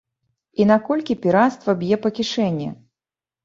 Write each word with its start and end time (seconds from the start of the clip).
І 0.63 0.65
наколькі 0.71 1.17
пірацтва 1.27 1.77
б'е 1.85 1.95
па 2.09 2.15
кішэні? 2.21 2.67